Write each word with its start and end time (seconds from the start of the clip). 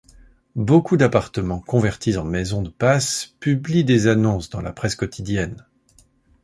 Beaucoup 0.55 0.97
d'appartements 0.97 1.59
convertis 1.59 2.17
en 2.17 2.25
maisons 2.25 2.63
de 2.63 2.71
passe 2.71 3.35
publient 3.39 3.83
des 3.85 4.07
annonces 4.07 4.49
dans 4.49 4.59
la 4.59 4.73
presse 4.73 4.95
quotidienne. 4.95 5.63